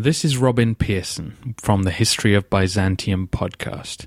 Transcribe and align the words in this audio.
This 0.00 0.24
is 0.24 0.38
Robin 0.38 0.76
Pierson 0.76 1.56
from 1.60 1.82
the 1.82 1.90
History 1.90 2.32
of 2.32 2.48
Byzantium 2.48 3.26
podcast. 3.26 4.06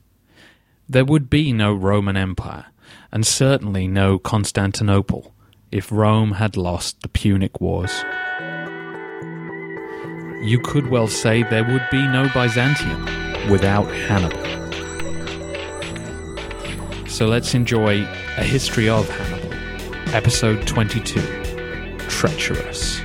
There 0.87 1.03
would 1.03 1.29
be 1.29 1.51
no 1.51 1.73
Roman 1.73 2.15
Empire, 2.15 2.67
and 3.11 3.27
certainly 3.27 3.89
no 3.89 4.17
Constantinople, 4.17 5.33
if 5.69 5.91
Rome 5.91 6.31
had 6.35 6.55
lost 6.55 7.01
the 7.01 7.09
Punic 7.09 7.59
Wars. 7.59 7.91
You 10.47 10.61
could 10.63 10.89
well 10.89 11.09
say 11.09 11.43
there 11.43 11.69
would 11.69 11.85
be 11.91 12.07
no 12.07 12.29
Byzantium 12.33 13.01
without 13.51 13.91
Hannibal. 13.91 14.39
So 17.09 17.27
let's 17.27 17.53
enjoy 17.53 18.03
a 18.37 18.45
history 18.45 18.87
of 18.87 19.09
Hannibal, 19.09 20.15
episode 20.15 20.65
22 20.65 21.19
Treacherous. 22.07 23.01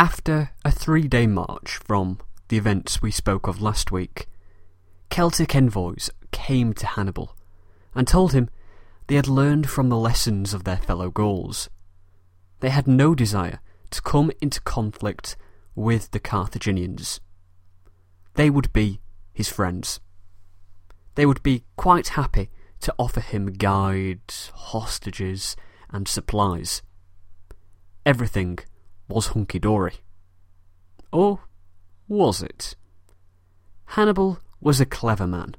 After 0.00 0.52
a 0.64 0.70
three 0.70 1.06
day 1.08 1.26
march 1.26 1.76
from 1.76 2.20
the 2.48 2.56
events 2.56 3.02
we 3.02 3.10
spoke 3.10 3.46
of 3.46 3.60
last 3.60 3.92
week, 3.92 4.28
Celtic 5.10 5.54
envoys 5.54 6.08
came 6.30 6.72
to 6.72 6.86
Hannibal 6.86 7.36
and 7.94 8.08
told 8.08 8.32
him 8.32 8.48
they 9.08 9.16
had 9.16 9.28
learned 9.28 9.68
from 9.68 9.90
the 9.90 9.98
lessons 9.98 10.54
of 10.54 10.64
their 10.64 10.78
fellow 10.78 11.10
Gauls. 11.10 11.68
They 12.60 12.70
had 12.70 12.88
no 12.88 13.14
desire 13.14 13.60
to 13.90 14.00
come 14.00 14.32
into 14.40 14.62
conflict 14.62 15.36
with 15.74 16.12
the 16.12 16.18
Carthaginians. 16.18 17.20
They 18.36 18.48
would 18.48 18.72
be 18.72 19.02
his 19.34 19.50
friends. 19.50 20.00
They 21.14 21.26
would 21.26 21.42
be 21.42 21.64
quite 21.76 22.16
happy 22.16 22.48
to 22.80 22.94
offer 22.98 23.20
him 23.20 23.52
guides, 23.52 24.50
hostages, 24.54 25.56
and 25.90 26.08
supplies. 26.08 26.80
Everything 28.06 28.60
was 29.10 29.28
hunky 29.28 29.58
dory. 29.58 29.94
Or 31.12 31.40
was 32.08 32.42
it? 32.42 32.74
Hannibal 33.86 34.38
was 34.60 34.80
a 34.80 34.86
clever 34.86 35.26
man, 35.26 35.56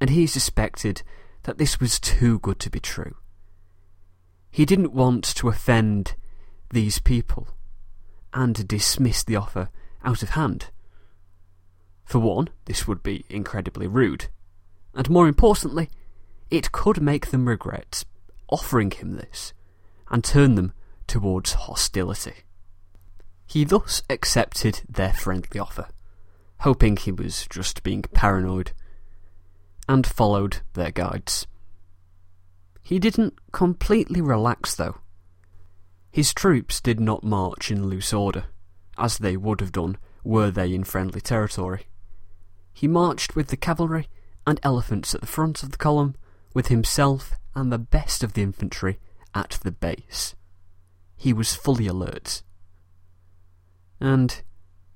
and 0.00 0.10
he 0.10 0.26
suspected 0.26 1.02
that 1.42 1.58
this 1.58 1.80
was 1.80 2.00
too 2.00 2.38
good 2.38 2.58
to 2.60 2.70
be 2.70 2.80
true. 2.80 3.16
He 4.50 4.64
didn't 4.64 4.92
want 4.92 5.24
to 5.36 5.48
offend 5.48 6.14
these 6.70 6.98
people 7.00 7.48
and 8.32 8.66
dismiss 8.66 9.24
the 9.24 9.36
offer 9.36 9.68
out 10.04 10.22
of 10.22 10.30
hand. 10.30 10.70
For 12.04 12.18
one, 12.18 12.48
this 12.66 12.86
would 12.86 13.02
be 13.02 13.24
incredibly 13.28 13.86
rude, 13.86 14.26
and 14.94 15.10
more 15.10 15.26
importantly, 15.26 15.88
it 16.50 16.72
could 16.72 17.02
make 17.02 17.30
them 17.30 17.48
regret 17.48 18.04
offering 18.48 18.90
him 18.90 19.16
this 19.16 19.52
and 20.10 20.22
turn 20.22 20.54
them 20.54 20.72
towards 21.06 21.54
hostility. 21.54 22.43
He 23.46 23.64
thus 23.64 24.02
accepted 24.08 24.82
their 24.88 25.12
friendly 25.12 25.60
offer, 25.60 25.88
hoping 26.60 26.96
he 26.96 27.12
was 27.12 27.46
just 27.48 27.82
being 27.82 28.02
paranoid, 28.02 28.72
and 29.88 30.06
followed 30.06 30.58
their 30.72 30.90
guides. 30.90 31.46
He 32.82 32.98
didn't 32.98 33.34
completely 33.52 34.20
relax, 34.20 34.74
though. 34.74 34.98
His 36.10 36.32
troops 36.32 36.80
did 36.80 37.00
not 37.00 37.24
march 37.24 37.70
in 37.70 37.86
loose 37.86 38.12
order, 38.12 38.44
as 38.96 39.18
they 39.18 39.36
would 39.36 39.60
have 39.60 39.72
done 39.72 39.96
were 40.22 40.50
they 40.50 40.72
in 40.72 40.84
friendly 40.84 41.20
territory. 41.20 41.86
He 42.72 42.88
marched 42.88 43.36
with 43.36 43.48
the 43.48 43.56
cavalry 43.56 44.08
and 44.46 44.58
elephants 44.62 45.14
at 45.14 45.20
the 45.20 45.26
front 45.26 45.62
of 45.62 45.70
the 45.70 45.78
column, 45.78 46.16
with 46.54 46.68
himself 46.68 47.34
and 47.54 47.70
the 47.70 47.78
best 47.78 48.22
of 48.22 48.32
the 48.32 48.42
infantry 48.42 48.98
at 49.34 49.58
the 49.62 49.72
base. 49.72 50.34
He 51.16 51.32
was 51.32 51.54
fully 51.54 51.86
alert 51.86 52.42
and 54.00 54.42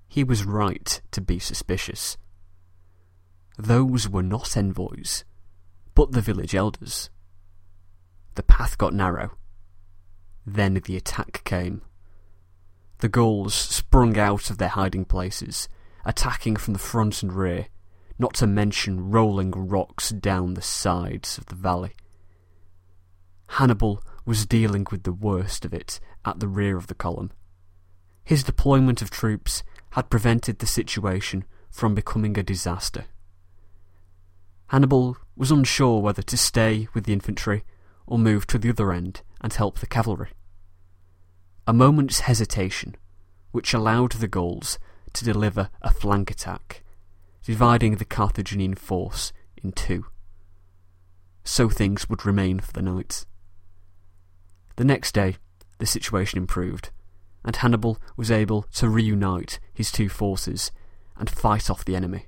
he 0.08 0.24
was 0.24 0.44
right 0.44 1.00
to 1.10 1.20
be 1.20 1.38
suspicious. 1.38 2.16
Those 3.58 4.08
were 4.08 4.22
not 4.22 4.56
envoys, 4.56 5.24
but 5.94 6.12
the 6.12 6.20
village 6.20 6.54
elders. 6.54 7.10
The 8.36 8.42
path 8.42 8.78
got 8.78 8.94
narrow. 8.94 9.32
Then 10.46 10.74
the 10.74 10.96
attack 10.96 11.42
came. 11.44 11.82
The 12.98 13.08
Gauls 13.08 13.54
sprung 13.54 14.16
out 14.16 14.50
of 14.50 14.58
their 14.58 14.68
hiding 14.68 15.04
places, 15.04 15.68
attacking 16.04 16.56
from 16.56 16.72
the 16.72 16.78
front 16.78 17.22
and 17.22 17.32
rear, 17.32 17.66
not 18.18 18.34
to 18.34 18.46
mention 18.46 19.10
rolling 19.10 19.50
rocks 19.50 20.10
down 20.10 20.54
the 20.54 20.62
sides 20.62 21.38
of 21.38 21.46
the 21.46 21.54
valley. 21.54 21.92
Hannibal 23.50 24.02
was 24.24 24.46
dealing 24.46 24.86
with 24.90 25.04
the 25.04 25.12
worst 25.12 25.64
of 25.64 25.72
it 25.72 26.00
at 26.24 26.40
the 26.40 26.48
rear 26.48 26.76
of 26.76 26.86
the 26.88 26.94
column, 26.94 27.30
his 28.28 28.44
deployment 28.44 29.00
of 29.00 29.10
troops 29.10 29.62
had 29.92 30.10
prevented 30.10 30.58
the 30.58 30.66
situation 30.66 31.42
from 31.70 31.94
becoming 31.94 32.38
a 32.38 32.42
disaster. 32.42 33.06
Hannibal 34.66 35.16
was 35.34 35.50
unsure 35.50 36.02
whether 36.02 36.20
to 36.20 36.36
stay 36.36 36.88
with 36.92 37.06
the 37.06 37.14
infantry 37.14 37.64
or 38.06 38.18
move 38.18 38.46
to 38.46 38.58
the 38.58 38.68
other 38.68 38.92
end 38.92 39.22
and 39.40 39.54
help 39.54 39.78
the 39.78 39.86
cavalry. 39.86 40.28
A 41.66 41.72
moment's 41.72 42.20
hesitation, 42.20 42.96
which 43.52 43.72
allowed 43.72 44.12
the 44.12 44.28
Gauls 44.28 44.78
to 45.14 45.24
deliver 45.24 45.70
a 45.80 45.90
flank 45.90 46.30
attack, 46.30 46.84
dividing 47.42 47.96
the 47.96 48.04
Carthaginian 48.04 48.74
force 48.74 49.32
in 49.56 49.72
two. 49.72 50.04
So 51.44 51.70
things 51.70 52.10
would 52.10 52.26
remain 52.26 52.60
for 52.60 52.74
the 52.74 52.82
night. 52.82 53.24
The 54.76 54.84
next 54.84 55.12
day, 55.12 55.36
the 55.78 55.86
situation 55.86 56.36
improved 56.36 56.90
and 57.44 57.56
Hannibal 57.56 57.98
was 58.16 58.30
able 58.30 58.62
to 58.74 58.88
reunite 58.88 59.58
his 59.72 59.90
two 59.90 60.08
forces 60.08 60.70
and 61.16 61.30
fight 61.30 61.70
off 61.70 61.84
the 61.84 61.96
enemy, 61.96 62.26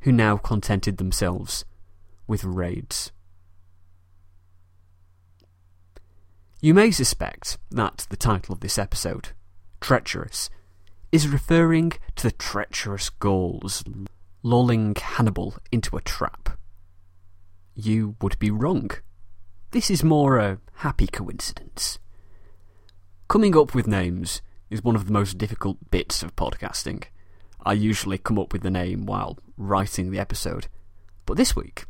who 0.00 0.12
now 0.12 0.36
contented 0.36 0.96
themselves 0.96 1.64
with 2.26 2.44
raids. 2.44 3.12
You 6.60 6.74
may 6.74 6.90
suspect 6.90 7.58
that 7.70 8.06
the 8.08 8.16
title 8.16 8.52
of 8.52 8.60
this 8.60 8.78
episode, 8.78 9.30
Treacherous, 9.80 10.48
is 11.10 11.28
referring 11.28 11.92
to 12.16 12.22
the 12.22 12.30
treacherous 12.30 13.10
Gauls 13.10 13.84
lulling 14.42 14.94
Hannibal 14.94 15.56
into 15.70 15.96
a 15.96 16.00
trap. 16.00 16.58
You 17.74 18.16
would 18.20 18.38
be 18.38 18.50
wrong. 18.50 18.90
This 19.72 19.90
is 19.90 20.04
more 20.04 20.38
a 20.38 20.58
happy 20.76 21.06
coincidence. 21.06 21.98
Coming 23.32 23.56
up 23.56 23.74
with 23.74 23.86
names 23.86 24.42
is 24.68 24.84
one 24.84 24.94
of 24.94 25.06
the 25.06 25.12
most 25.12 25.38
difficult 25.38 25.78
bits 25.90 26.22
of 26.22 26.36
podcasting. 26.36 27.04
I 27.64 27.72
usually 27.72 28.18
come 28.18 28.38
up 28.38 28.52
with 28.52 28.60
the 28.60 28.70
name 28.70 29.06
while 29.06 29.38
writing 29.56 30.10
the 30.10 30.18
episode, 30.18 30.66
but 31.24 31.38
this 31.38 31.56
week 31.56 31.86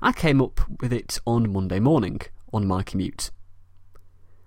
I 0.00 0.12
came 0.12 0.40
up 0.40 0.60
with 0.80 0.92
it 0.92 1.18
on 1.26 1.52
Monday 1.52 1.80
morning 1.80 2.20
on 2.52 2.68
my 2.68 2.84
commute. 2.84 3.32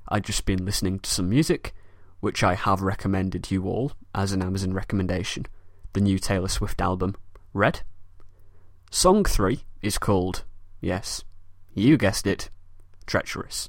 I'd 0.07 0.23
just 0.23 0.45
been 0.45 0.63
listening 0.63 0.99
to 0.99 1.09
some 1.09 1.27
music, 1.27 1.73
which 2.21 2.41
I 2.41 2.53
have 2.55 2.83
recommended 2.83 3.51
you 3.51 3.65
all 3.65 3.91
as 4.15 4.31
an 4.31 4.41
Amazon 4.41 4.71
recommendation 4.71 5.45
the 5.91 5.99
new 5.99 6.17
Taylor 6.17 6.47
Swift 6.47 6.79
album, 6.79 7.17
Red. 7.53 7.81
Song 8.91 9.25
3 9.25 9.65
is 9.81 9.97
called, 9.97 10.45
yes, 10.79 11.25
you 11.73 11.97
guessed 11.97 12.25
it, 12.25 12.49
Treacherous. 13.05 13.67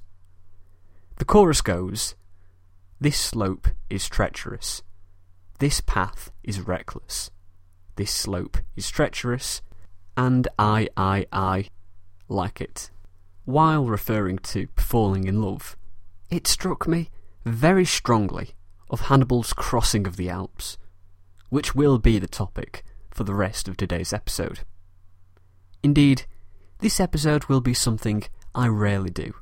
The 1.16 1.25
chorus 1.25 1.62
goes, 1.62 2.14
this 3.00 3.16
slope 3.16 3.68
is 3.88 4.08
treacherous. 4.08 4.82
This 5.58 5.80
path 5.80 6.30
is 6.42 6.60
reckless. 6.60 7.30
This 7.97 8.10
slope 8.10 8.58
is 8.76 8.91
treacherous, 8.91 9.62
and 10.16 10.47
I, 10.58 10.88
I, 10.98 11.26
I 11.32 11.70
like 12.28 12.60
it. 12.60 12.91
While 13.47 13.86
referring 13.86 14.38
to 14.38 14.68
falling 14.76 15.26
in 15.26 15.41
love, 15.41 15.76
it 16.30 16.47
struck 16.47 16.86
me 16.86 17.10
very 17.44 17.86
strongly 17.86 18.50
of 18.91 19.03
Hannibal's 19.03 19.54
crossing 19.54 20.06
of 20.06 20.16
the 20.16 20.28
Alps, 20.28 20.76
which 21.48 21.74
will 21.74 21.98
be 21.98 22.18
the 22.18 22.28
topic 22.28 22.84
for 23.10 23.24
the 23.24 23.34
rest 23.34 23.66
of 23.66 23.76
today's 23.76 24.12
episode. 24.12 24.60
Indeed, 25.82 26.24
this 26.80 27.00
episode 27.00 27.46
will 27.46 27.62
be 27.62 27.74
something 27.74 28.24
I 28.54 28.68
rarely 28.68 29.10
do. 29.10 29.32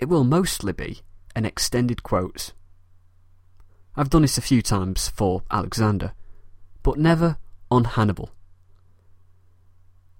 It 0.00 0.08
will 0.08 0.24
mostly 0.24 0.72
be 0.72 1.02
an 1.36 1.44
extended 1.44 2.02
quote. 2.02 2.52
I've 3.94 4.10
done 4.10 4.22
this 4.22 4.38
a 4.38 4.42
few 4.42 4.62
times 4.62 5.08
for 5.08 5.42
Alexander, 5.50 6.14
but 6.82 6.98
never 6.98 7.36
on 7.70 7.84
Hannibal. 7.84 8.30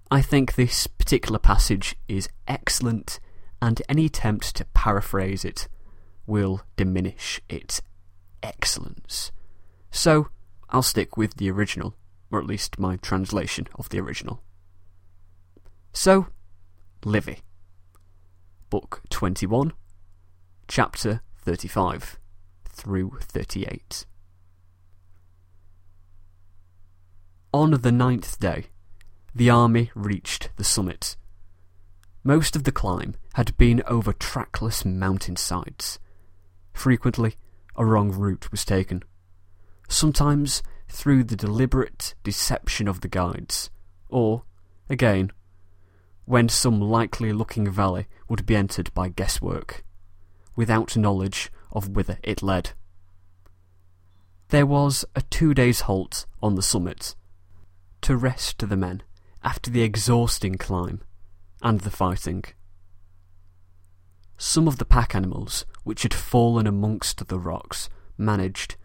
I 0.09 0.21
think 0.21 0.55
this 0.55 0.87
particular 0.87 1.39
passage 1.39 1.95
is 2.07 2.29
excellent, 2.47 3.19
and 3.61 3.81
any 3.89 4.05
attempt 4.05 4.55
to 4.55 4.65
paraphrase 4.65 5.43
it 5.43 5.67
will 6.27 6.61
diminish 6.75 7.41
its 7.49 7.81
excellence. 8.43 9.31
So, 9.91 10.27
I'll 10.69 10.83
stick 10.83 11.17
with 11.17 11.35
the 11.37 11.49
original, 11.49 11.95
or 12.31 12.39
at 12.39 12.45
least 12.45 12.79
my 12.79 12.97
translation 12.97 13.67
of 13.75 13.89
the 13.89 13.99
original. 13.99 14.43
So, 15.93 16.27
Livy. 17.03 17.39
Book 18.69 19.01
21, 19.09 19.73
Chapter 20.69 21.21
35 21.37 22.19
through 22.65 23.17
38. 23.21 24.05
On 27.53 27.71
the 27.71 27.91
ninth 27.91 28.37
day, 28.37 28.65
the 29.33 29.49
army 29.49 29.91
reached 29.95 30.49
the 30.57 30.65
summit. 30.65 31.15
Most 32.21 32.57
of 32.57 32.65
the 32.65 32.73
climb 32.73 33.15
had 33.35 33.55
been 33.55 33.81
over 33.87 34.11
trackless 34.11 34.83
mountainsides. 34.83 35.99
Frequently, 36.73 37.35
a 37.77 37.85
wrong 37.85 38.11
route 38.11 38.51
was 38.51 38.65
taken. 38.65 39.03
Sometimes 39.87 40.61
through 40.89 41.23
the 41.23 41.37
deliberate 41.37 42.13
deception 42.23 42.89
of 42.89 42.99
the 42.99 43.07
guides, 43.07 43.69
or, 44.09 44.43
again, 44.89 45.31
when 46.25 46.49
some 46.49 46.81
likely 46.81 47.31
looking 47.31 47.71
valley 47.71 48.07
would 48.27 48.45
be 48.45 48.57
entered 48.57 48.93
by 48.93 49.07
guesswork, 49.07 49.85
without 50.57 50.97
knowledge 50.97 51.49
of 51.71 51.95
whither 51.95 52.17
it 52.23 52.43
led. 52.43 52.71
There 54.49 54.65
was 54.65 55.05
a 55.15 55.21
two 55.21 55.53
days' 55.53 55.81
halt 55.81 56.25
on 56.41 56.55
the 56.55 56.61
summit 56.61 57.15
to 58.01 58.17
rest 58.17 58.67
the 58.67 58.75
men 58.75 59.03
after 59.43 59.69
the 59.69 59.83
exhausting 59.83 60.55
climb 60.55 61.01
and 61.61 61.81
the 61.81 61.91
fighting. 61.91 62.43
Some 64.37 64.67
of 64.67 64.77
the 64.77 64.85
pack 64.85 65.15
animals 65.15 65.65
which 65.83 66.03
had 66.03 66.13
fallen 66.13 66.67
amongst 66.67 67.27
the 67.27 67.39
rocks 67.39 67.89
managed, 68.17 68.75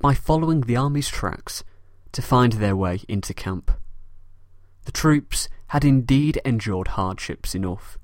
by 0.00 0.14
following 0.14 0.62
the 0.62 0.76
army's 0.76 1.08
tracks, 1.08 1.64
to 2.12 2.22
find 2.22 2.54
their 2.54 2.76
way 2.76 3.00
into 3.08 3.34
camp. 3.34 3.70
The 4.84 4.92
troops 4.92 5.48
had 5.68 5.84
indeed 5.84 6.40
endured 6.44 6.88
hardships 6.88 7.54
enough, 7.54 7.98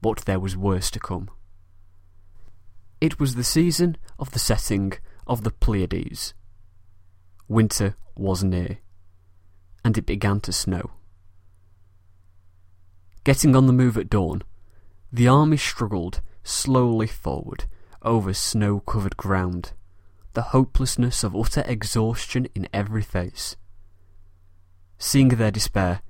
but 0.00 0.24
there 0.24 0.40
was 0.40 0.56
worse 0.56 0.90
to 0.92 1.00
come. 1.00 1.30
It 3.02 3.18
was 3.18 3.34
the 3.34 3.42
season 3.42 3.96
of 4.16 4.30
the 4.30 4.38
setting 4.38 4.92
of 5.26 5.42
the 5.42 5.50
Pleiades. 5.50 6.34
Winter 7.48 7.96
was 8.14 8.44
near, 8.44 8.78
and 9.84 9.98
it 9.98 10.06
began 10.06 10.38
to 10.42 10.52
snow. 10.52 10.92
Getting 13.24 13.56
on 13.56 13.66
the 13.66 13.72
move 13.72 13.98
at 13.98 14.08
dawn, 14.08 14.42
the 15.12 15.26
army 15.26 15.56
struggled 15.56 16.20
slowly 16.44 17.08
forward 17.08 17.64
over 18.02 18.32
snow 18.32 18.78
covered 18.78 19.16
ground, 19.16 19.72
the 20.34 20.52
hopelessness 20.54 21.24
of 21.24 21.34
utter 21.34 21.64
exhaustion 21.66 22.46
in 22.54 22.68
every 22.72 23.02
face. 23.02 23.56
Seeing 24.96 25.30
their 25.30 25.50
despair, 25.50 26.02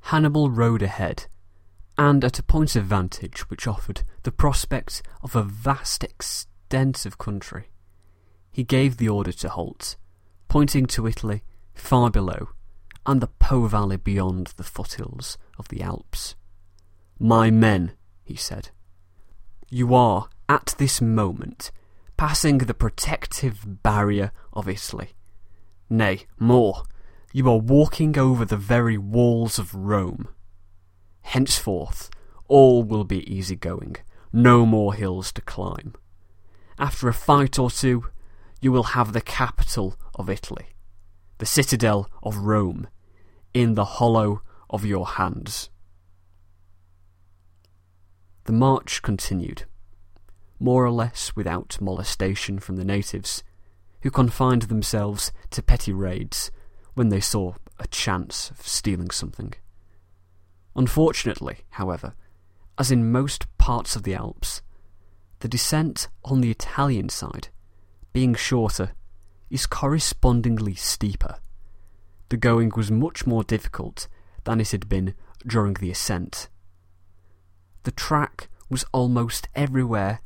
Hannibal 0.00 0.50
rode 0.50 0.82
ahead, 0.82 1.26
and 1.98 2.24
at 2.24 2.38
a 2.38 2.42
point 2.42 2.74
of 2.76 2.84
vantage 2.84 3.48
which 3.50 3.66
offered 3.66 4.02
the 4.22 4.32
prospect 4.32 5.02
of 5.22 5.36
a 5.36 5.42
vast 5.42 6.02
extent 6.02 7.04
of 7.04 7.18
country, 7.18 7.68
he 8.50 8.64
gave 8.64 8.96
the 8.96 9.08
order 9.08 9.32
to 9.32 9.48
halt, 9.48 9.96
pointing 10.48 10.86
to 10.86 11.06
Italy 11.06 11.42
far 11.74 12.10
below 12.10 12.48
and 13.04 13.20
the 13.20 13.28
Po 13.28 13.66
Valley 13.66 13.96
beyond 13.96 14.48
the 14.56 14.64
foothills 14.64 15.38
of 15.58 15.68
the 15.68 15.82
Alps. 15.82 16.34
My 17.18 17.50
men, 17.50 17.92
he 18.22 18.36
said, 18.36 18.70
you 19.68 19.94
are, 19.94 20.28
at 20.48 20.74
this 20.76 21.00
moment, 21.00 21.70
passing 22.18 22.58
the 22.58 22.74
protective 22.74 23.82
barrier 23.82 24.30
of 24.52 24.68
Italy. 24.68 25.14
Nay, 25.88 26.26
more, 26.38 26.82
you 27.32 27.48
are 27.48 27.58
walking 27.58 28.18
over 28.18 28.44
the 28.44 28.56
very 28.56 28.98
walls 28.98 29.58
of 29.58 29.74
Rome. 29.74 30.28
Henceforth, 31.22 32.10
all 32.48 32.82
will 32.82 33.04
be 33.04 33.32
easy 33.32 33.56
going, 33.56 33.96
no 34.32 34.66
more 34.66 34.94
hills 34.94 35.32
to 35.32 35.42
climb. 35.42 35.94
After 36.78 37.08
a 37.08 37.14
fight 37.14 37.58
or 37.58 37.70
two, 37.70 38.06
you 38.60 38.72
will 38.72 38.94
have 38.94 39.12
the 39.12 39.20
capital 39.20 39.96
of 40.14 40.30
Italy, 40.30 40.66
the 41.38 41.46
citadel 41.46 42.08
of 42.22 42.38
Rome, 42.38 42.88
in 43.54 43.74
the 43.74 43.84
hollow 43.84 44.42
of 44.70 44.84
your 44.84 45.06
hands. 45.06 45.70
The 48.44 48.52
march 48.52 49.02
continued, 49.02 49.64
more 50.58 50.84
or 50.84 50.90
less 50.90 51.36
without 51.36 51.80
molestation 51.80 52.58
from 52.58 52.76
the 52.76 52.84
natives, 52.84 53.44
who 54.02 54.10
confined 54.10 54.62
themselves 54.62 55.32
to 55.50 55.62
petty 55.62 55.92
raids 55.92 56.50
when 56.94 57.08
they 57.08 57.20
saw 57.20 57.54
a 57.78 57.86
chance 57.86 58.50
of 58.50 58.66
stealing 58.66 59.10
something. 59.10 59.54
Unfortunately, 60.74 61.58
however, 61.70 62.14
as 62.78 62.90
in 62.90 63.12
most 63.12 63.46
parts 63.58 63.94
of 63.94 64.02
the 64.02 64.14
Alps, 64.14 64.62
the 65.40 65.48
descent 65.48 66.08
on 66.24 66.40
the 66.40 66.50
Italian 66.50 67.08
side, 67.08 67.48
being 68.12 68.34
shorter, 68.34 68.92
is 69.50 69.66
correspondingly 69.66 70.74
steeper. 70.74 71.36
The 72.30 72.36
going 72.36 72.72
was 72.74 72.90
much 72.90 73.26
more 73.26 73.44
difficult 73.44 74.08
than 74.44 74.60
it 74.60 74.70
had 74.70 74.88
been 74.88 75.14
during 75.46 75.74
the 75.74 75.90
ascent. 75.90 76.48
The 77.82 77.90
track 77.90 78.48
was 78.70 78.84
almost 78.92 79.48
everywhere 79.54 80.20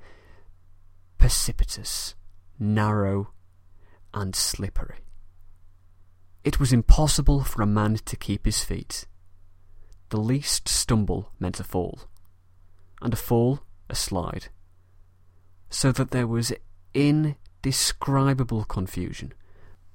precipitous, 1.18 2.14
narrow, 2.58 3.32
and 4.14 4.36
slippery. 4.36 4.98
It 6.44 6.60
was 6.60 6.72
impossible 6.72 7.42
for 7.42 7.62
a 7.62 7.66
man 7.66 7.96
to 8.04 8.16
keep 8.16 8.44
his 8.44 8.62
feet. 8.62 9.06
The 10.10 10.18
least 10.18 10.68
stumble 10.68 11.32
meant 11.40 11.60
a 11.60 11.64
fall, 11.64 12.02
and 13.02 13.12
a 13.12 13.16
fall 13.16 13.60
a 13.88 13.94
slide, 13.94 14.48
so 15.68 15.92
that 15.92 16.10
there 16.10 16.26
was 16.26 16.52
indescribable 16.94 18.64
confusion, 18.64 19.32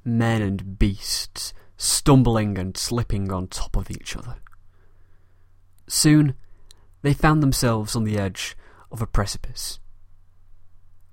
men 0.04 0.42
and 0.42 0.78
beasts 0.78 1.54
stumbling 1.78 2.58
and 2.58 2.78
slipping 2.78 3.32
on 3.32 3.48
top 3.48 3.76
of 3.76 3.90
each 3.90 4.16
other. 4.16 4.36
Soon 5.88 6.36
they 7.02 7.14
found 7.14 7.42
themselves 7.42 7.96
on 7.96 8.04
the 8.04 8.18
edge 8.18 8.56
of 8.92 9.02
a 9.02 9.08
precipice. 9.08 9.80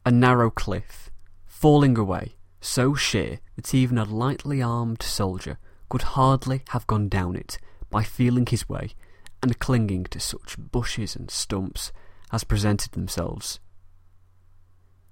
A 0.05 0.11
narrow 0.11 0.51
cliff, 0.51 1.11
falling 1.47 1.97
away 1.97 2.35
so 2.61 2.95
sheer 2.95 3.39
that 3.57 3.75
even 3.75 3.99
a 3.99 4.05
lightly 4.05 4.61
armed 4.61 5.03
soldier 5.03 5.59
could 5.89 6.03
hardly 6.03 6.63
have 6.69 6.87
gone 6.87 7.09
down 7.09 7.37
it 7.37 7.59
by 7.91 8.03
feeling 8.03 8.47
his 8.47 8.69
way 8.69 8.91
and 9.43 9.59
clinging 9.59 10.05
to 10.05 10.21
such 10.21 10.57
bushes 10.59 11.15
and 11.17 11.31
stumps 11.31 11.93
as 12.33 12.45
presented 12.45 12.93
themselves. 12.93 13.61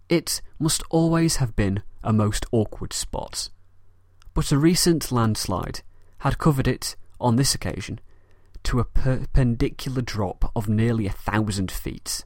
It 0.08 0.40
must 0.58 0.82
always 0.90 1.36
have 1.36 1.56
been 1.56 1.82
a 2.02 2.12
most 2.12 2.46
awkward 2.52 2.92
spot, 2.92 3.50
but 4.34 4.52
a 4.52 4.58
recent 4.58 5.10
landslide 5.10 5.80
had 6.18 6.38
covered 6.38 6.68
it, 6.68 6.96
on 7.20 7.36
this 7.36 7.54
occasion, 7.54 8.00
to 8.64 8.80
a 8.80 8.84
perpendicular 8.84 10.02
drop 10.02 10.50
of 10.54 10.68
nearly 10.68 11.06
a 11.06 11.12
thousand 11.12 11.70
feet. 11.70 12.24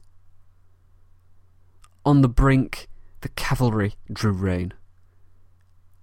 On 2.05 2.21
the 2.21 2.29
brink, 2.29 2.87
the 3.21 3.29
cavalry 3.29 3.95
drew 4.11 4.31
rein. 4.31 4.73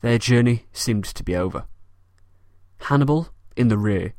Their 0.00 0.18
journey 0.18 0.66
seemed 0.72 1.04
to 1.04 1.24
be 1.24 1.34
over. 1.34 1.64
Hannibal, 2.82 3.30
in 3.56 3.68
the 3.68 3.78
rear, 3.78 4.14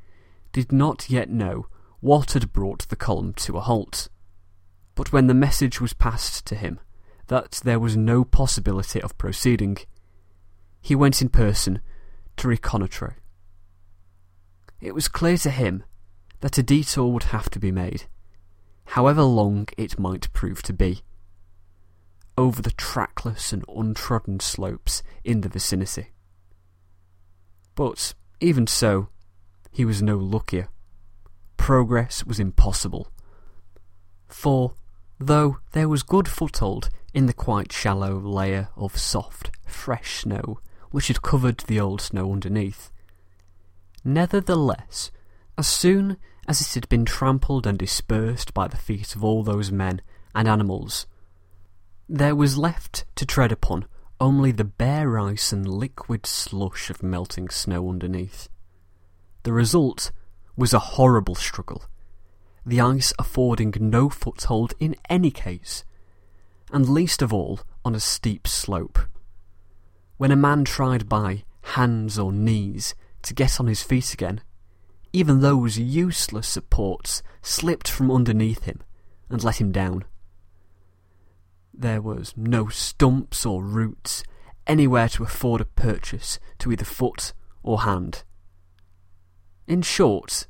did 0.52 0.72
not 0.72 1.10
yet 1.10 1.30
know 1.30 1.68
what 2.00 2.34
had 2.34 2.54
brought 2.54 2.88
the 2.88 2.96
column 2.96 3.34
to 3.34 3.58
a 3.58 3.62
halt. 3.62 4.10
But 4.96 5.12
when 5.12 5.28
the 5.28 5.34
message 5.34 5.80
was 5.80 5.94
passed 5.94 6.46
to 6.48 6.56
him 6.56 6.80
that 7.28 7.62
there 7.64 7.80
was 7.80 7.96
no 7.96 8.24
possibility 8.24 9.02
of 9.02 9.18
proceeding, 9.18 9.78
he 10.82 10.96
went 10.96 11.22
in 11.22 11.30
person 11.30 11.80
to 12.38 12.48
reconnoitre. 12.48 13.18
It 14.82 14.96
was 14.96 15.08
clear 15.08 15.38
to 15.38 15.50
him 15.50 15.84
that 16.40 16.58
a 16.58 16.64
detour 16.64 17.12
would 17.12 17.24
have 17.24 17.50
to 17.52 17.60
be 17.60 17.72
made, 17.72 18.06
however 18.86 19.24
long 19.24 19.68
it 19.78 20.00
might 20.00 20.32
prove 20.34 20.62
to 20.64 20.74
be, 20.74 21.02
over 22.38 22.62
the 22.62 22.72
trackless 22.72 23.52
and 23.52 23.66
untrodden 23.68 24.40
slopes 24.40 25.04
in 25.24 25.42
the 25.42 25.50
vicinity. 25.50 26.14
But, 27.76 28.14
even 28.40 28.68
so, 28.68 29.10
he 29.72 29.86
was 29.86 30.02
no 30.02 30.18
luckier. 30.18 30.68
Progress 31.58 32.26
was 32.26 32.40
impossible. 32.40 33.12
For, 34.28 34.74
though 35.20 35.60
there 35.72 35.90
was 35.90 36.04
good 36.04 36.28
foothold 36.28 36.90
in 37.14 37.26
the 37.26 37.34
quite 37.34 37.72
shallow 37.72 38.18
layer 38.18 38.70
of 38.76 38.98
soft, 38.98 39.52
fresh 39.66 40.20
snow 40.22 40.60
which 40.92 41.08
had 41.08 41.22
covered 41.22 41.60
the 41.60 41.80
old 41.80 42.02
snow 42.02 42.32
underneath, 42.32 42.92
nevertheless 44.04 45.12
as 45.58 45.68
soon 45.68 46.18
as 46.48 46.62
it 46.62 46.74
had 46.74 46.90
been 46.90 47.06
trampled 47.06 47.68
and 47.68 47.78
dispersed 47.78 48.54
by 48.54 48.68
the 48.68 48.78
feet 48.78 49.16
of 49.16 49.24
all 49.24 49.44
those 49.44 49.72
men 49.72 50.02
and 50.34 50.48
animals, 50.48 51.06
there 52.08 52.36
was 52.36 52.58
left 52.58 53.06
to 53.16 53.26
tread 53.26 53.52
upon 53.52 53.86
only 54.20 54.52
the 54.52 54.64
bare 54.64 55.20
ice 55.20 55.52
and 55.54 55.68
liquid 55.68 56.26
slush 56.26 56.90
of 56.90 57.04
melting 57.04 57.50
snow 57.50 57.90
underneath. 57.90 58.50
The 59.44 59.54
result 59.54 60.12
was 60.56 60.74
a 60.74 60.80
horrible 60.80 61.36
struggle, 61.36 61.84
the 62.66 62.82
ice 62.82 63.14
affording 63.18 63.74
no 63.80 64.10
foothold 64.10 64.74
in 64.80 64.96
any 65.10 65.32
case, 65.32 65.86
and 66.72 66.90
least 66.90 67.22
of 67.22 67.34
all 67.34 67.62
on 67.86 67.96
a 67.96 68.00
steep 68.00 68.48
slope. 68.48 69.00
When 70.18 70.32
a 70.32 70.36
man 70.36 70.66
tried 70.66 71.08
by 71.08 71.44
hands 71.62 72.20
or 72.20 72.34
knees 72.34 72.94
to 73.22 73.34
get 73.34 73.60
on 73.60 73.68
his 73.68 73.82
feet 73.82 74.14
again, 74.14 74.42
even 75.14 75.40
those 75.40 75.78
useless 75.78 76.48
supports 76.48 77.24
slipped 77.42 77.88
from 77.88 78.12
underneath 78.12 78.64
him 78.64 78.82
and 79.30 79.44
let 79.44 79.62
him 79.62 79.72
down. 79.72 80.04
There 81.74 82.02
was 82.02 82.34
no 82.36 82.68
stumps 82.68 83.46
or 83.46 83.64
roots 83.64 84.24
anywhere 84.68 85.08
to 85.10 85.24
afford 85.24 85.62
a 85.62 85.66
purchase 85.66 86.40
to 86.60 86.72
either 86.72 86.86
foot 86.86 87.34
or 87.64 87.82
hand. 87.82 88.24
In 89.70 89.84
short, 89.84 90.48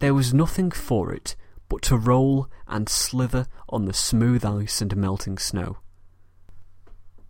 there 0.00 0.12
was 0.12 0.34
nothing 0.34 0.72
for 0.72 1.12
it 1.14 1.36
but 1.68 1.80
to 1.82 1.96
roll 1.96 2.48
and 2.66 2.88
slither 2.88 3.46
on 3.68 3.84
the 3.84 3.92
smooth 3.92 4.44
ice 4.44 4.82
and 4.82 4.96
melting 4.96 5.38
snow. 5.38 5.78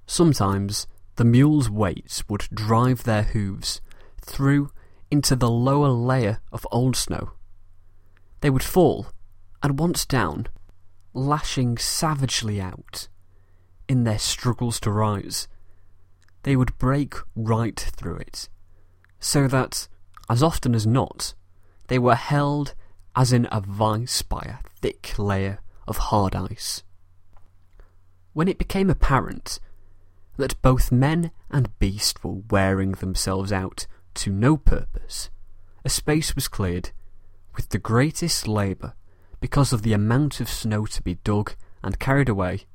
Sometimes 0.07 0.87
the 1.17 1.27
mules' 1.27 1.69
weight 1.69 2.23
would 2.31 2.49
drive 2.51 3.03
their 3.03 3.25
hooves 3.25 3.83
through 4.23 4.71
into 5.11 5.37
the 5.37 5.51
lower 5.51 5.91
layer 5.91 6.41
of 6.51 6.67
old 6.73 6.97
snow. 6.97 7.33
They 8.41 8.49
would 8.49 8.63
fall, 8.63 9.09
and 9.63 9.79
once 9.79 10.07
down, 10.07 10.47
lashing 11.13 11.77
savagely 11.77 12.59
out, 12.59 13.09
in 13.87 14.05
their 14.05 14.19
struggles 14.19 14.81
to 14.81 14.91
rise, 14.91 15.47
they 16.45 16.57
would 16.57 16.79
break 16.79 17.17
right 17.37 17.79
through 17.79 18.17
it, 18.17 18.49
so 19.21 19.47
that, 19.47 19.89
as 20.29 20.43
often 20.43 20.75
as 20.75 20.87
not, 20.87 21.35
they 21.89 21.99
were 21.99 22.15
held 22.15 22.75
as 23.17 23.33
in 23.33 23.49
a 23.51 23.61
vice 23.61 24.23
by 24.23 24.41
a 24.41 24.69
thick 24.81 25.19
layer 25.19 25.61
of 25.87 25.97
hard 25.97 26.37
ice. 26.37 26.83
When 28.33 28.49
it 28.49 28.59
became 28.59 28.91
apparent 28.91 29.59
that 30.37 30.61
both 30.63 30.93
men 30.93 31.31
and 31.51 31.77
beast 31.79 32.23
were 32.23 32.43
wearing 32.51 32.93
themselves 32.93 33.53
out 33.53 33.87
to 34.15 34.31
no 34.31 34.57
purpose, 34.57 35.31
a 35.85 35.89
space 35.89 36.35
was 36.35 36.49
cleared 36.49 36.91
with 37.57 37.71
the 37.71 37.79
greatest 37.79 38.47
labour 38.47 38.95
because 39.41 39.73
of 39.73 39.83
the 39.83 39.93
amount 39.93 40.41
of 40.41 40.49
snow 40.49 40.87
to 40.87 41.03
be 41.03 41.15
dug 41.15 41.55
and 41.83 41.99
carried 41.99 42.29
away 42.29 42.67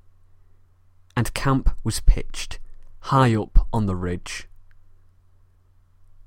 and 1.16 1.34
camp 1.34 1.70
was 1.84 2.00
pitched 2.02 2.60
high 3.00 3.36
up 3.36 3.68
on 3.72 3.86
the 3.86 3.96
ridge. 3.96 4.48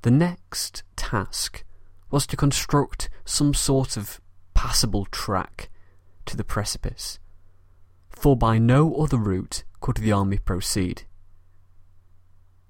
The 0.06 0.12
next 0.12 0.84
task 0.94 1.64
was 2.12 2.28
to 2.28 2.36
construct 2.36 3.10
some 3.24 3.52
sort 3.52 3.96
of 3.96 4.20
passable 4.54 5.04
track 5.06 5.68
to 6.26 6.36
the 6.36 6.44
precipice, 6.44 7.18
for 8.08 8.36
by 8.36 8.56
no 8.58 8.94
other 8.94 9.16
route 9.16 9.64
could 9.80 9.96
the 9.96 10.12
army 10.12 10.38
proceed. 10.38 11.02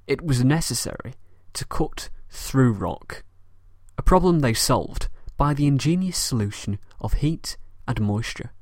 It 0.07 0.23
was 0.23 0.47
necessary 0.47 1.13
to 1.53 1.67
cut 1.67 2.09
through 2.31 2.73
rock, 2.73 3.23
a 3.99 4.03
problem 4.03 4.41
they 4.41 4.55
solved 4.55 5.11
by 5.37 5.53
the 5.53 5.67
ingenious 5.67 6.17
solution 6.17 6.79
of 7.01 7.21
heat 7.21 7.59
and 7.87 8.01
moisture. 8.01 8.53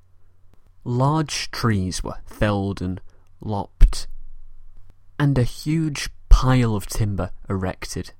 Large 0.83 1.52
trees 1.52 2.02
were 2.02 2.19
felled 2.26 2.83
and 2.83 3.00
lopped, 3.40 4.09
and 5.16 5.38
a 5.38 5.45
huge 5.45 6.11
pile 6.28 6.75
of 6.75 6.88
timber 6.88 7.31
erected. 7.49 8.14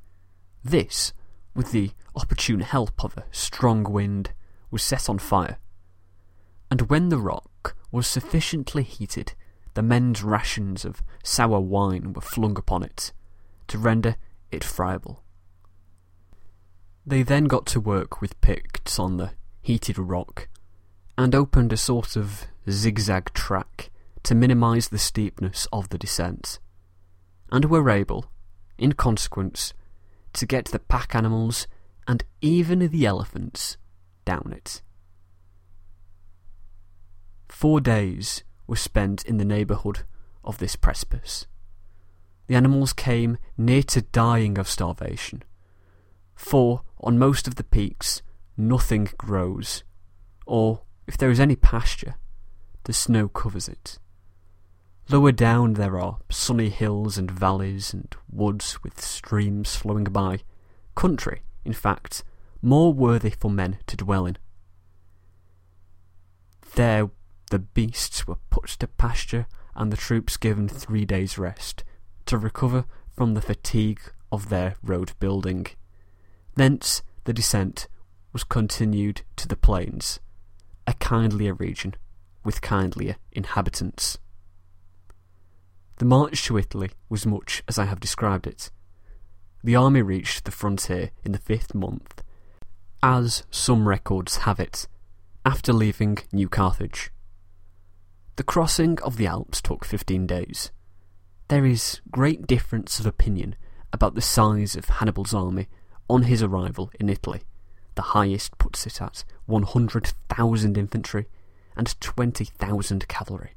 This, 0.65 1.13
with 1.55 1.73
the 1.73 1.91
opportune 2.17 2.61
help 2.61 3.05
of 3.05 3.17
a 3.19 3.27
strong 3.31 3.85
wind, 3.85 4.33
was 4.71 4.83
set 4.83 5.11
on 5.11 5.19
fire, 5.19 5.59
and 6.71 6.89
when 6.89 7.11
the 7.11 7.19
rock 7.19 7.77
was 7.93 8.07
sufficiently 8.07 8.83
heated, 8.83 9.35
the 9.75 9.83
men's 9.83 10.23
rations 10.23 10.85
of 10.85 11.03
sour 11.23 11.61
wine 11.61 12.15
were 12.15 12.23
flung 12.23 12.57
upon 12.57 12.83
it, 12.83 13.13
to 13.69 13.79
render 13.79 14.17
it 14.51 14.65
friable. 14.65 15.23
They 17.07 17.23
then 17.23 17.45
got 17.45 17.67
to 17.67 17.81
work 17.81 18.23
with 18.23 18.41
picks 18.41 18.99
on 18.99 19.19
the 19.19 19.33
heated 19.61 19.99
rock, 19.99 20.49
and 21.19 21.35
opened 21.35 21.73
a 21.73 21.77
sort 21.77 22.17
of 22.17 22.47
zigzag 22.71 23.35
track 23.35 23.91
to 24.23 24.35
minimise 24.35 24.89
the 24.89 24.99
steepness 24.99 25.69
of 25.73 25.91
the 25.91 25.99
descent, 25.99 26.59
and 27.53 27.67
were 27.67 27.91
able, 27.91 28.31
in 28.79 28.93
consequence, 28.93 29.75
to 30.35 30.47
get 30.47 30.67
the 30.67 30.79
pack 30.79 31.15
animals 31.15 31.67
and 32.07 32.25
even 32.41 32.81
the 32.81 33.07
elephants 33.07 33.77
down 34.25 34.53
it. 34.57 34.83
Four 37.49 37.81
days 37.81 38.45
were 38.67 38.77
spent 38.77 39.25
in 39.25 39.39
the 39.39 39.45
neighbourhood 39.45 40.01
of 40.43 40.59
this 40.59 40.77
precipice. 40.77 41.47
The 42.47 42.55
animals 42.55 42.93
came 42.93 43.39
near 43.57 43.83
to 43.85 44.03
dying 44.03 44.59
of 44.59 44.69
starvation, 44.69 45.43
for 46.35 46.83
on 47.01 47.19
most 47.19 47.47
of 47.49 47.55
the 47.55 47.65
peaks 47.65 48.23
nothing 48.57 49.09
grows, 49.17 49.85
or 50.47 50.83
if 51.07 51.17
there 51.17 51.31
is 51.31 51.41
any 51.41 51.57
pasture, 51.57 52.17
the 52.85 52.93
snow 52.93 53.29
covers 53.29 53.69
it. 53.69 53.99
Lower 55.11 55.33
down 55.33 55.75
there 55.75 56.01
are 56.01 56.19
sunny 56.31 56.71
hills 56.71 57.19
and 57.19 57.31
valleys 57.31 57.93
and 57.93 58.15
woods 58.31 58.83
with 58.83 59.05
streams 59.05 59.77
flowing 59.77 60.05
by. 60.05 60.41
Country, 60.95 61.43
in 61.65 61.75
fact, 61.75 62.25
more 62.63 62.93
worthy 62.93 63.31
for 63.31 63.51
men 63.51 63.79
to 63.87 63.97
dwell 63.97 64.25
in. 64.25 64.39
There 66.75 67.11
the 67.51 67.59
beasts 67.59 68.27
were 68.27 68.39
put 68.49 68.69
to 68.69 68.87
pasture 68.87 69.47
and 69.75 69.93
the 69.93 69.97
troops 69.97 70.39
given 70.39 70.69
three 70.69 71.05
days' 71.05 71.37
rest 71.37 71.85
to 72.27 72.39
recover 72.39 72.87
from 73.13 73.35
the 73.35 73.43
fatigue 73.43 74.01
of 74.33 74.49
their 74.49 74.77
road 74.83 75.13
building. 75.21 75.67
Thence 76.55 77.03
the 77.25 77.35
descent 77.35 77.89
was 78.33 78.43
continued 78.43 79.23
to 79.37 79.47
the 79.47 79.57
plains, 79.57 80.19
a 80.87 80.95
kindlier 80.95 81.55
region 81.55 81.95
with 82.43 82.63
kindlier 82.63 83.17
inhabitants. 83.33 84.19
The 86.05 86.09
march 86.09 86.45
to 86.45 86.59
Italy 86.59 86.91
was 87.09 87.25
much 87.25 87.63
as 87.67 87.79
I 87.79 87.87
have 87.87 87.99
described 87.99 88.47
it. 88.47 88.71
The 89.63 89.75
army 89.75 90.03
reached 90.03 90.45
the 90.45 90.51
frontier 90.51 91.13
in 91.25 91.33
the 91.33 91.39
fifth 91.39 91.75
month, 91.75 92.23
as 93.03 93.45
some 93.51 93.89
records 93.89 94.37
have 94.45 94.61
it, 94.61 94.87
after 95.47 95.73
leaving 95.73 96.19
New 96.31 96.51
Carthage. 96.51 97.11
The 98.37 98.43
crossing 98.43 99.01
of 99.01 99.17
the 99.17 99.27
Alps 99.27 99.63
took 99.63 99.87
fifteen 99.87 100.27
days. 100.27 100.71
There 101.49 101.65
is 101.65 102.03
great 102.11 102.47
difference 102.47 103.01
of 103.01 103.07
opinion 103.07 103.57
about 103.91 104.15
the 104.15 104.21
size 104.21 104.77
of 104.77 104.85
Hannibal's 104.85 105.33
army 105.33 105.69
on 106.11 106.25
his 106.25 106.43
arrival 106.43 106.91
in 107.01 107.09
Italy. 107.09 107.45
The 107.95 108.13
highest 108.13 108.59
puts 108.59 108.87
it 108.87 109.01
at 109.01 109.25
100,000 109.47 110.77
infantry 110.77 111.29
and 111.75 111.99
20,000 111.99 113.09
cavalry. 113.09 113.53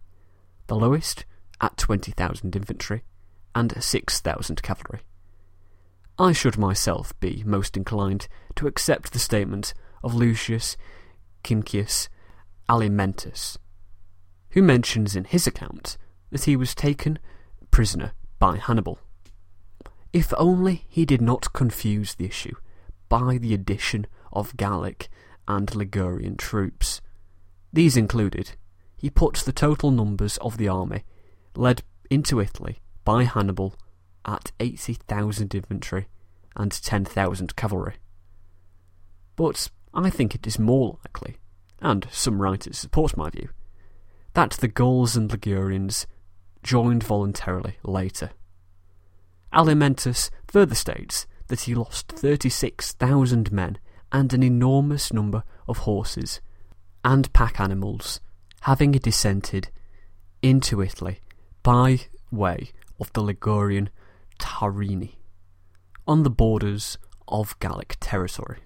The 0.68 0.76
lowest 0.78 1.26
at 1.62 1.78
20,000 1.78 2.56
infantry 2.56 3.04
and 3.56 3.74
6,000 3.82 4.62
cavalry. 4.62 5.00
I 6.20 6.32
should 6.32 6.58
myself 6.58 7.18
be 7.20 7.44
most 7.46 7.78
inclined 7.78 8.28
to 8.56 8.68
accept 8.68 9.14
the 9.14 9.20
statement 9.20 9.74
of 10.04 10.16
Lucius 10.16 10.78
Cincius 11.44 12.10
Alimentus, 12.70 13.58
who 14.52 14.62
mentions 14.62 15.16
in 15.16 15.26
his 15.26 15.48
account 15.48 15.98
that 16.32 16.44
he 16.44 16.56
was 16.56 16.76
taken 16.76 17.20
prisoner 17.72 18.12
by 18.40 18.58
Hannibal. 18.58 19.00
If 20.12 20.34
only 20.38 20.86
he 20.88 21.06
did 21.06 21.22
not 21.22 21.54
confuse 21.54 22.16
the 22.16 22.26
issue 22.26 22.56
by 23.10 23.38
the 23.38 23.54
addition 23.54 24.08
of 24.34 24.58
Gallic 24.58 25.10
and 25.48 25.74
Ligurian 25.74 26.38
troops. 26.38 27.02
These 27.72 27.96
included, 27.96 28.54
he 28.98 29.10
puts 29.10 29.44
the 29.44 29.54
total 29.54 29.92
numbers 29.92 30.38
of 30.38 30.58
the 30.58 30.68
army 30.68 31.04
led 31.58 31.84
into 32.10 32.40
Italy 32.40 32.78
by 33.04 33.24
Hannibal 33.24 33.76
at 34.26 34.52
80,000 34.60 35.56
infantry 35.56 36.08
and 36.56 36.72
10,000 36.72 37.56
cavalry. 37.56 37.96
But 39.36 39.70
I 39.94 40.10
think 40.10 40.36
it 40.36 40.46
is 40.48 40.60
more 40.60 41.00
likely, 41.06 41.38
and 41.82 42.08
some 42.12 42.42
writers 42.42 42.78
support 42.78 43.18
my 43.18 43.30
view, 43.30 43.50
that 44.34 44.52
the 44.52 44.68
Gauls 44.68 45.16
and 45.16 45.30
Ligurians 45.30 46.06
joined 46.64 47.04
voluntarily 47.04 47.78
later. 47.84 48.32
Alimentus 49.54 50.30
further 50.48 50.76
states 50.76 51.26
that 51.48 51.62
he 51.62 51.74
lost 51.74 52.10
36,000 52.10 53.52
men 53.52 53.78
and 54.12 54.34
an 54.34 54.44
enormous 54.44 55.14
number 55.14 55.44
of 55.68 55.80
horses 55.80 56.42
and 57.04 57.32
pack 57.34 57.60
animals, 57.60 58.20
having 58.62 58.92
dissented 58.92 59.70
into 60.42 60.82
Italy 60.82 61.22
by 61.68 62.00
way 62.32 62.70
of 62.98 63.12
the 63.12 63.22
Ligurian 63.22 63.90
Taurini, 64.40 65.18
on 66.08 66.24
the 66.24 66.30
borders 66.30 66.98
of 67.28 67.60
Gallic 67.60 67.98
territory. 68.00 68.60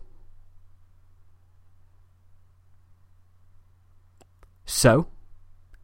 So, 4.67 5.07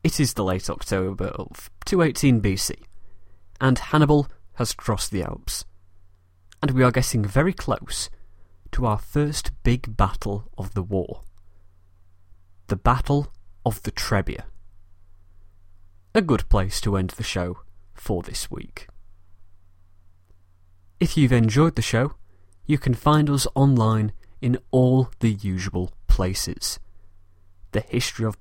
it 0.04 0.20
is 0.20 0.36
the 0.36 0.44
late 0.44 0.70
October 0.70 1.30
of 1.30 1.72
218 1.86 2.40
BC, 2.40 2.76
and 3.60 3.80
Hannibal 3.80 4.28
has 4.58 4.74
crossed 4.74 5.10
the 5.10 5.24
Alps, 5.24 5.66
and 6.62 6.70
we 6.70 6.84
are 6.84 6.92
getting 6.92 7.26
very 7.26 7.52
close 7.52 8.12
to 8.74 8.86
our 8.86 9.00
first 9.00 9.50
big 9.64 9.98
battle 9.98 10.52
of 10.56 10.76
the 10.76 10.84
war. 10.84 11.24
The 12.68 12.76
Battle 12.76 13.34
of 13.66 13.82
the 13.82 13.92
Trebia. 13.92 14.44
A 16.18 16.22
good 16.22 16.50
place 16.50 16.82
to 16.82 16.98
end 16.98 17.12
the 17.12 17.22
show 17.22 17.60
for 17.94 18.24
this 18.24 18.50
week. 18.50 18.88
If 21.00 21.16
you've 21.16 21.32
enjoyed 21.32 21.76
the 21.76 21.84
show, 21.84 22.16
you 22.66 22.80
can 22.80 22.96
find 22.96 23.30
us 23.30 23.46
online 23.54 24.14
in 24.42 24.58
all 24.72 25.12
the 25.20 25.30
usual 25.30 25.92
places. 26.08 26.80
The 27.72 27.82
History 27.82 28.26
of 28.26 28.40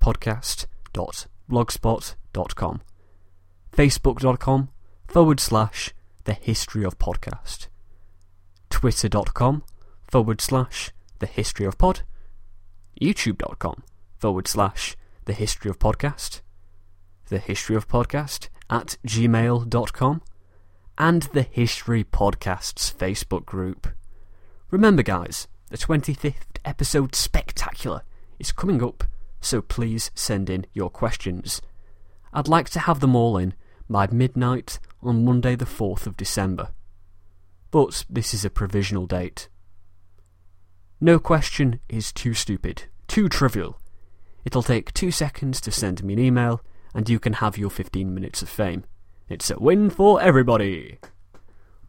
Facebook.com 3.76 4.71
forward 5.06 5.38
slash 5.38 5.92
The 6.25 6.33
History 6.33 6.83
of 6.83 6.99
Podcast, 6.99 7.68
Twitter.com 8.71 9.64
forward 10.11 10.40
slash 10.40 10.92
The 11.18 11.26
History 11.26 11.66
of 11.66 11.76
Pod, 11.76 12.00
YouTube.com 12.99 13.83
forward 14.16 14.49
slash 14.49 14.97
The 15.26 15.35
History 15.35 15.71
of 15.71 15.78
Podcast, 15.78 16.40
The 17.28 17.38
History 17.38 17.75
of 17.75 17.88
Podcast 17.88 18.49
at 18.71 18.99
gmail.com, 19.06 20.23
and 20.97 21.23
the 21.23 21.42
History 21.42 22.04
Podcasts 22.04 22.95
Facebook 22.95 23.45
group. 23.45 23.88
Remember, 24.71 25.02
guys, 25.02 25.49
the 25.71 25.76
25th 25.76 26.59
episode 26.64 27.16
spectacular 27.16 28.02
is 28.38 28.52
coming 28.52 28.83
up, 28.83 29.04
so 29.40 29.61
please 29.61 30.12
send 30.14 30.49
in 30.49 30.66
your 30.73 30.88
questions. 30.88 31.61
I'd 32.33 32.47
like 32.47 32.71
to 32.71 32.80
have 32.80 33.00
them 33.00 33.16
all 33.16 33.37
in 33.37 33.54
by 33.90 34.06
midnight 34.06 34.78
on 35.02 35.25
Monday, 35.25 35.56
the 35.56 35.64
4th 35.64 36.06
of 36.06 36.16
December. 36.16 36.68
But 37.73 38.04
this 38.09 38.35
is 38.35 38.45
a 38.45 38.50
provisional 38.50 39.06
date. 39.06 39.49
No 41.00 41.18
question 41.18 41.80
is 41.88 42.12
too 42.12 42.35
stupid, 42.35 42.85
too 43.09 43.28
trivial. 43.28 43.80
It'll 44.45 44.62
take 44.62 44.95
two 44.95 45.11
seconds 45.11 45.61
to 45.62 45.73
send 45.73 46.04
me 46.04 46.14
an 46.14 46.21
email, 46.21 46.62
and 46.96 47.10
you 47.10 47.20
can 47.20 47.34
have 47.34 47.58
your 47.58 47.68
15 47.68 48.14
minutes 48.14 48.40
of 48.40 48.48
fame. 48.48 48.82
It's 49.28 49.50
a 49.50 49.58
win 49.58 49.90
for 49.90 50.20
everybody! 50.22 50.98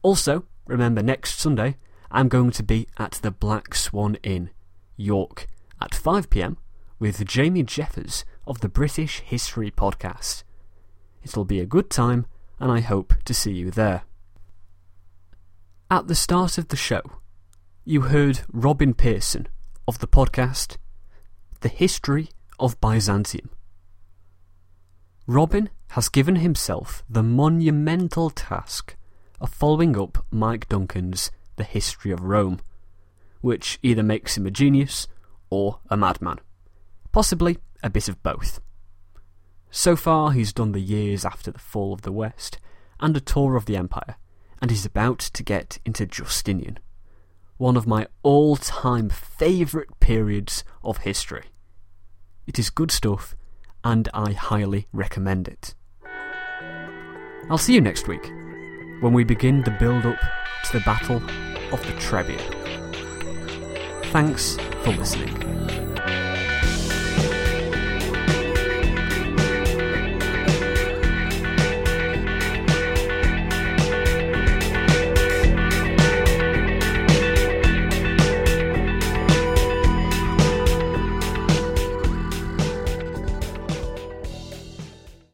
Also, 0.02 0.44
remember 0.66 1.02
next 1.02 1.40
Sunday, 1.40 1.78
I'm 2.12 2.28
going 2.28 2.52
to 2.52 2.62
be 2.62 2.90
at 3.00 3.14
the 3.22 3.32
Black 3.32 3.74
Swan 3.74 4.18
Inn, 4.22 4.50
York, 4.98 5.48
at 5.82 5.92
5pm 5.92 6.58
with 7.00 7.26
Jamie 7.26 7.64
Jeffers 7.64 8.26
of 8.46 8.60
the 8.60 8.68
British 8.68 9.22
History 9.22 9.72
Podcast. 9.72 10.44
It'll 11.24 11.46
be 11.46 11.62
a 11.62 11.66
good 11.66 11.90
time, 11.90 12.26
and 12.60 12.70
I 12.70 12.82
hope 12.82 13.14
to 13.24 13.34
see 13.34 13.54
you 13.54 13.72
there. 13.72 14.04
At 15.90 16.08
the 16.08 16.16
start 16.16 16.58
of 16.58 16.68
the 16.68 16.76
show, 16.76 17.02
you 17.86 18.02
heard 18.02 18.42
Robin 18.52 18.94
Pierson 18.94 19.48
of 19.88 20.00
the 20.00 20.08
podcast 20.08 20.76
The 21.62 21.70
History 21.70 22.28
of 22.60 22.82
Byzantium. 22.82 23.52
Robin 25.28 25.70
has 25.90 26.08
given 26.08 26.38
himself 26.38 27.04
the 27.10 27.22
monumental 27.22 28.30
task 28.30 28.96
of 29.42 29.50
following 29.50 30.00
up 30.00 30.26
Mike 30.32 30.70
Duncan's 30.70 31.32
The 31.58 31.66
History 31.66 32.12
of 32.12 32.24
Rome, 32.24 32.62
which 33.42 33.78
either 33.84 34.04
makes 34.04 34.38
him 34.38 34.46
a 34.48 34.52
genius 34.52 35.08
or 35.50 35.80
a 35.90 35.98
madman. 35.98 36.40
Possibly 37.12 37.58
a 37.84 37.90
bit 37.90 38.08
of 38.08 38.24
both. 38.24 38.62
So 39.70 39.98
far, 39.98 40.32
he's 40.32 40.54
done 40.54 40.72
the 40.72 40.80
years 40.80 41.26
after 41.26 41.52
the 41.52 41.60
fall 41.60 41.94
of 41.94 42.04
the 42.04 42.14
West 42.14 42.58
and 43.00 43.16
a 43.18 43.22
tour 43.22 43.58
of 43.58 43.66
the 43.66 43.76
Empire, 43.76 44.16
and 44.62 44.72
he's 44.72 44.86
about 44.86 45.20
to 45.20 45.44
get 45.44 45.80
into 45.86 46.06
Justinian 46.06 46.80
one 47.58 47.76
of 47.76 47.88
my 47.88 48.08
all 48.24 48.56
time 48.56 49.10
favourite 49.10 50.00
periods 50.00 50.64
of 50.84 51.00
history. 51.00 51.46
It 52.46 52.60
is 52.60 52.70
good 52.70 52.92
stuff, 52.92 53.36
and 53.84 54.10
I 54.14 54.34
highly 54.34 54.88
recommend 54.92 55.48
it. 55.48 55.74
I'll 57.50 57.58
see 57.58 57.74
you 57.74 57.82
next 57.82 58.08
week 58.08 58.26
when 59.02 59.14
we 59.14 59.24
begin 59.24 59.64
the 59.64 59.72
build 59.72 60.06
up 60.06 60.20
to 60.66 60.78
the 60.78 60.84
Battle 60.84 61.18
of 61.72 61.82
the 61.86 61.94
Trebia. 61.94 62.42
Thanks 64.12 64.58
for 64.84 64.92
listening. 64.92 65.87